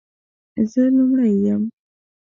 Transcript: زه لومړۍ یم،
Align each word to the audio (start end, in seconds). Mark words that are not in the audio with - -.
زه 0.71 0.81
لومړۍ 0.95 1.33
یم، 1.45 1.63